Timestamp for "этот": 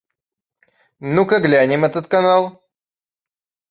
1.85-2.07